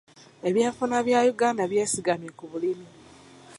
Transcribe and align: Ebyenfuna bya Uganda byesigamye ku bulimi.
Ebyenfuna 0.47 0.97
bya 1.07 1.19
Uganda 1.33 1.63
byesigamye 1.71 2.29
ku 2.37 2.43
bulimi. 2.51 2.85